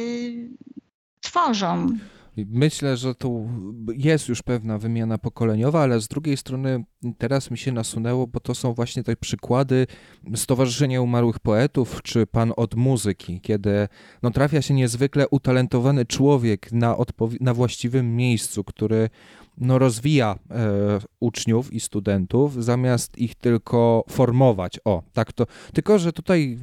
[1.20, 1.98] tworzą.
[2.36, 3.48] Myślę, że tu
[3.96, 6.84] jest już pewna wymiana pokoleniowa, ale z drugiej strony
[7.18, 9.86] teraz mi się nasunęło, bo to są właśnie te przykłady
[10.34, 13.88] Stowarzyszenia Umarłych Poetów, czy Pan od Muzyki, kiedy
[14.22, 16.96] no, trafia się niezwykle utalentowany człowiek na,
[17.40, 19.10] na właściwym miejscu, który
[19.58, 24.80] no, rozwija e, uczniów i studentów, zamiast ich tylko formować.
[24.84, 25.46] O, tak to.
[25.74, 26.58] Tylko, że tutaj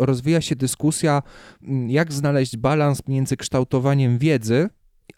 [0.00, 1.22] rozwija się dyskusja,
[1.86, 4.68] jak znaleźć balans między kształtowaniem wiedzy,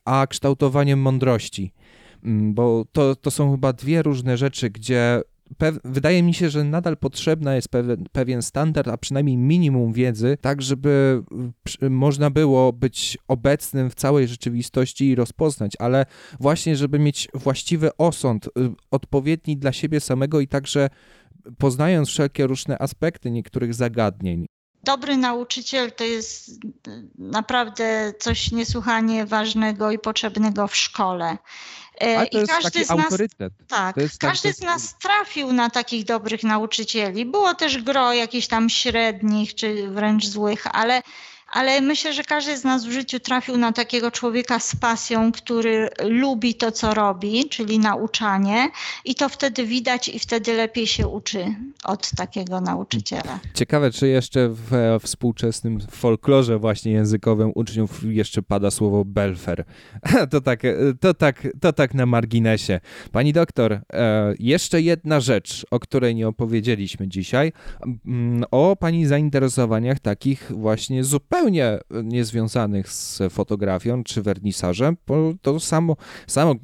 [0.05, 1.73] a kształtowaniem mądrości.
[2.25, 5.23] Mm, Bo to, to są chyba dwie różne rzeczy, gdzie
[5.85, 10.63] wydaje mi się, że nadal potrzebna jest pewien, pewien standard, a przynajmniej minimum wiedzy, tak
[10.63, 11.23] żeby
[11.65, 16.07] przy- można było być obecnym w całej rzeczywistości i rozpoznać, ale
[16.41, 18.51] właśnie, żeby mieć właściwy osąd, y,
[18.91, 20.89] odpowiedni dla siebie samego i także
[21.59, 24.47] poznając wszelkie różne aspekty niektórych zagadnień.
[24.85, 26.51] Dobry nauczyciel to jest
[27.19, 31.39] naprawdę coś niesłychanie ważnego i potrzebnego w szkole.
[32.01, 33.53] E, Ale to I jest każdy taki z nas autorytet.
[33.69, 37.27] Tak, każdy z nas trafił na takich dobrych nauczycieli.
[37.27, 41.03] Było też gro jakichś tam średnich czy wręcz złych, ale,
[41.51, 45.89] ale myślę, że każdy z nas w życiu trafił na takiego człowieka z pasją, który
[46.09, 48.69] lubi to, co robi, czyli nauczanie,
[49.05, 53.39] i to wtedy widać i wtedy lepiej się uczy od takiego nauczyciela.
[53.55, 59.65] Ciekawe, czy jeszcze w e, współczesnym folklorze właśnie językowym uczniów jeszcze pada słowo belfer.
[60.31, 62.81] To tak, e, to tak, to tak na marginesie.
[63.13, 63.81] Pani doktor, e,
[64.39, 67.53] jeszcze jedna rzecz, o której nie opowiedzieliśmy dzisiaj,
[68.07, 71.40] mm, o pani zainteresowaniach takich właśnie zupełnie
[72.03, 76.57] niezwiązanych z fotografią czy wernisażem, bo to samo, samo e,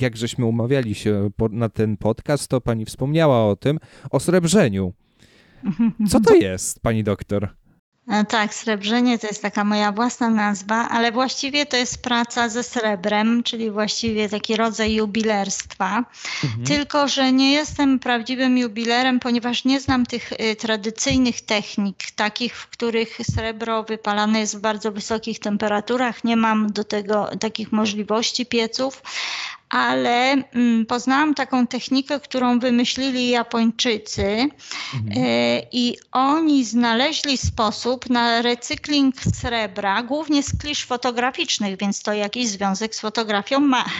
[0.00, 3.78] jak żeśmy umawiali się na ten podcast, to pani wspomniała o tym,
[4.10, 4.92] o srebrzeniu.
[6.10, 7.48] Co to jest, pani doktor?
[8.08, 12.62] E, Tak, srebrzenie to jest taka moja własna nazwa, ale właściwie to jest praca ze
[12.62, 16.04] srebrem, czyli właściwie taki rodzaj jubilerstwa.
[16.66, 22.66] Tylko, że nie jestem prawdziwym jubilerem, ponieważ nie znam tych y, tradycyjnych technik, takich, w
[22.66, 26.24] których srebro wypalane jest w bardzo wysokich temperaturach.
[26.24, 29.02] Nie mam do tego takich możliwości pieców,
[29.70, 34.24] ale mm, poznałam taką technikę, którą wymyślili Japończycy.
[34.24, 34.48] E,
[35.72, 42.94] I oni znaleźli sposób na recykling srebra, głównie z klisz fotograficznych, więc to jakiś związek
[42.94, 43.84] z fotografią ma.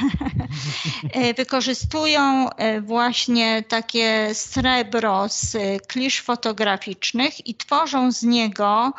[1.13, 8.93] E, Wykorzystują e, właśnie takie srebro z klisz fotograficznych i tworzą z niego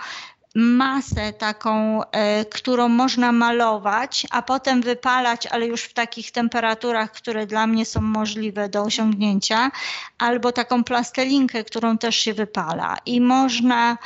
[0.60, 7.48] masę taką, e, którą można malować, a potem wypalać, ale już w takich temperaturach, które
[7.48, 9.72] dla mnie są możliwe do osiągnięcia,
[10.18, 12.98] albo taką plastelinkę, którą też się wypala.
[13.06, 13.98] I można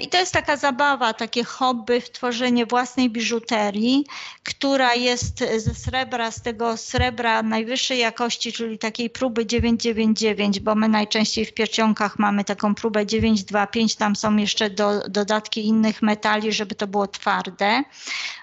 [0.00, 4.06] I to jest taka zabawa, takie hobby w tworzenie własnej biżuterii,
[4.42, 10.88] która jest ze srebra, z tego srebra najwyższej jakości, czyli takiej próby 999, bo my
[10.88, 16.74] najczęściej w pierścionkach mamy taką próbę 925, tam są jeszcze do, dodatki innych metali, żeby
[16.74, 17.82] to było twarde.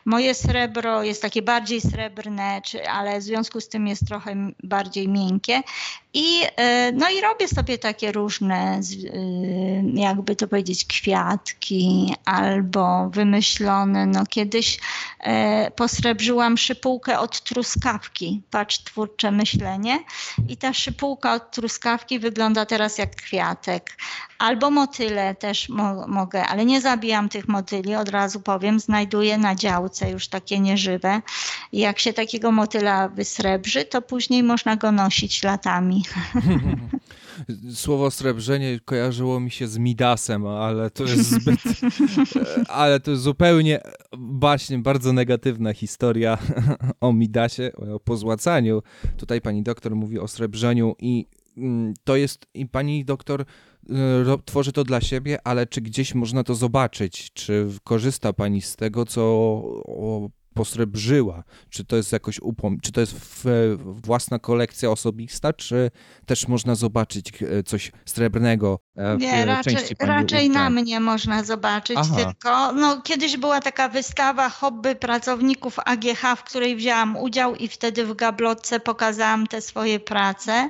[0.05, 5.07] Moje srebro jest takie bardziej srebrne, czy, ale w związku z tym jest trochę bardziej
[5.07, 5.61] miękkie.
[6.13, 8.79] I, e, no i robię sobie takie różne,
[9.93, 14.05] jakby to powiedzieć, kwiatki albo wymyślone.
[14.05, 14.79] No kiedyś
[15.19, 19.99] e, posrebrzyłam szypułkę od truskawki, patrz twórcze myślenie.
[20.47, 23.97] I ta szypułka od truskawki wygląda teraz jak kwiatek.
[24.39, 29.55] Albo motyle też mo mogę, ale nie zabijam tych motyli, od razu powiem, znajduję na
[29.55, 31.21] działce już takie nieżywe.
[31.73, 35.98] Jak się takiego motyla wysrebrzy, to później można go nosić latami.
[37.73, 41.59] Słowo srebrzenie kojarzyło mi się z Midasem, ale to jest zbyt.
[42.67, 43.81] ale to jest zupełnie
[44.17, 46.37] właśnie bardzo negatywna historia
[47.01, 48.81] o Midasie, o pozłacaniu.
[49.17, 51.25] Tutaj pani doktor mówi o srebrzeniu i
[51.57, 53.95] mm, to jest, i pani doktor y,
[54.45, 57.31] tworzy to dla siebie, ale czy gdzieś można to zobaczyć?
[57.33, 59.61] Czy korzysta pani z tego, co
[60.53, 61.43] posrebrzyła?
[61.69, 62.79] Czy to jest jakoś upom...
[62.79, 63.45] czy to jest w,
[63.85, 65.91] własna kolekcja osobista, czy
[66.25, 71.97] też można zobaczyć e, coś srebrnego e, w Nie, raczej, raczej na mnie można zobaczyć,
[71.99, 72.15] Aha.
[72.15, 78.05] tylko no, kiedyś była taka wystawa hobby pracowników AGH, w której wzięłam udział i wtedy
[78.05, 80.69] w gablotce pokazałam te swoje prace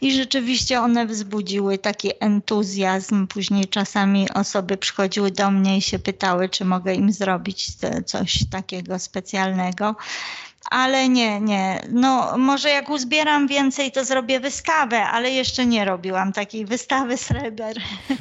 [0.00, 3.26] i rzeczywiście one wzbudziły taki entuzjazm.
[3.26, 8.98] Później czasami osoby przychodziły do mnie i się pytały, czy mogę im zrobić coś takiego
[9.14, 9.94] specjalnego
[10.70, 11.80] ale nie, nie.
[11.88, 17.76] No może jak uzbieram więcej, to zrobię wystawę, ale jeszcze nie robiłam takiej wystawy sreber.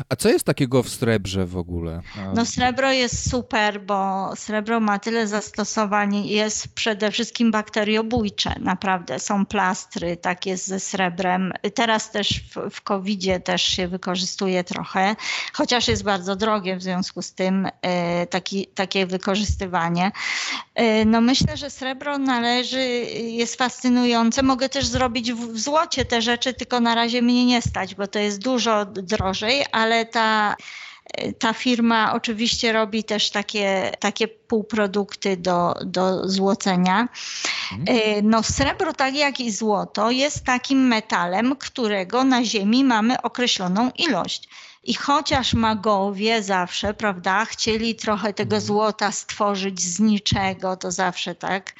[0.09, 2.01] A co jest takiego w srebrze w ogóle?
[2.35, 9.19] No srebro jest super, bo srebro ma tyle zastosowań, jest przede wszystkim bakteriobójcze, naprawdę.
[9.19, 11.53] Są plastry, tak jest ze srebrem.
[11.75, 15.15] Teraz też w, w COVID-zie też się wykorzystuje trochę,
[15.53, 20.11] chociaż jest bardzo drogie w związku z tym e, taki, takie wykorzystywanie.
[20.75, 22.81] E, no myślę, że srebro na należy,
[23.19, 24.43] jest fascynujące.
[24.43, 28.19] Mogę też zrobić w złocie te rzeczy, tylko na razie mnie nie stać, bo to
[28.19, 30.55] jest dużo drożej, ale ta
[31.39, 37.07] ta firma oczywiście robi też takie, takie półprodukty do, do złocenia.
[37.71, 38.29] Mhm.
[38.29, 44.49] No, srebro, tak jak i złoto, jest takim metalem, którego na Ziemi mamy określoną ilość.
[44.83, 48.61] I chociaż magowie zawsze, prawda, chcieli trochę tego mhm.
[48.61, 51.73] złota stworzyć z niczego, to zawsze tak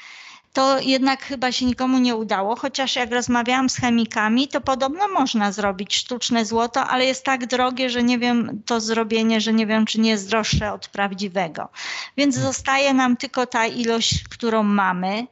[0.54, 5.52] to jednak chyba się nikomu nie udało, chociaż jak rozmawiałam z chemikami, to podobno można
[5.52, 9.86] zrobić sztuczne złoto, ale jest tak drogie, że nie wiem, to zrobienie, że nie wiem,
[9.86, 11.68] czy nie jest droższe od prawdziwego.
[12.16, 15.26] Więc zostaje nam tylko ta ilość, którą mamy.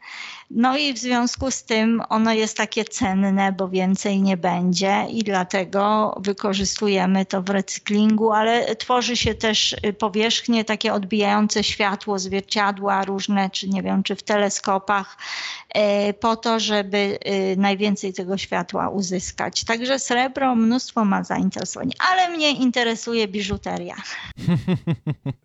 [0.54, 5.24] No i w związku z tym ono jest takie cenne, bo więcej nie będzie i
[5.24, 13.04] dlatego wykorzystujemy to w recyklingu, ale tworzy się też y, powierzchnie takie odbijające światło, zwierciadła
[13.04, 15.18] różne, czy nie wiem, czy w teleskopach,
[16.20, 19.64] po to, żeby y, najwięcej tego światła uzyskać.
[19.64, 23.96] Także srebro mnóstwo ma zainteresowań, ale mnie interesuje biżuteria.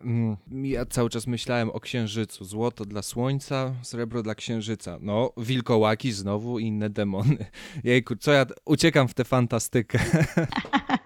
[0.00, 2.44] Mm, ja cały czas myślałem o księżycu.
[2.44, 7.46] Złoto dla słońca, srebro dla księżyca no, wilkołaki znowu i inne demony.
[7.84, 9.98] Jejku, co ja uciekam w tę fantastykę.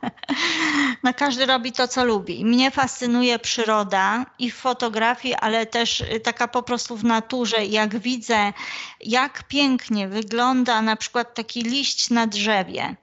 [1.03, 2.45] No każdy robi to, co lubi.
[2.45, 7.65] Mnie fascynuje przyroda i w fotografii, ale też y, taka po prostu w naturze.
[7.67, 8.53] Jak widzę,
[9.01, 12.97] jak pięknie wygląda na przykład taki liść na drzewie,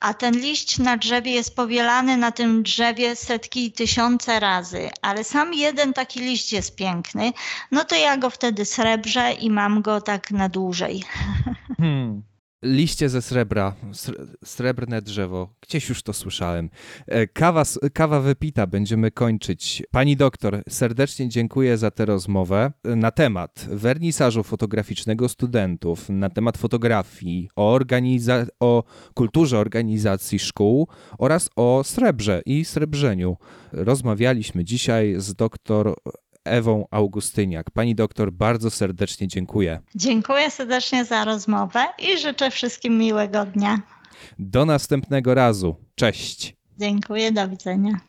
[0.00, 5.24] a ten liść na drzewie jest powielany na tym drzewie setki i tysiące razy, ale
[5.24, 7.32] sam jeden taki liść jest piękny,
[7.70, 11.04] no to ja go wtedy srebrzę i mam go tak na dłużej.
[11.76, 12.22] Hmm.
[12.62, 13.74] Liście ze srebra,
[14.44, 15.54] srebrne drzewo.
[15.60, 16.70] Gdzieś już to słyszałem.
[17.06, 19.82] E, kawa, kawa wypita, będziemy kończyć.
[19.90, 27.48] Pani doktor, serdecznie dziękuję za tę rozmowę na temat wernisażu fotograficznego studentów, na temat fotografii,
[27.56, 28.84] o, organiza- o
[29.14, 30.88] kulturze organizacji szkół
[31.18, 33.36] oraz o srebrze i srebrzeniu.
[33.72, 35.94] Rozmawialiśmy dzisiaj z doktor
[36.46, 37.70] Ewą Augustyniak.
[37.70, 39.80] Pani doktor, bardzo serdecznie dziękuję.
[39.94, 43.80] Dziękuję serdecznie za rozmowę i życzę wszystkim miłego dnia.
[44.38, 45.76] Do następnego razu.
[45.94, 46.56] Cześć.
[46.78, 48.00] Dziękuję, do widzenia.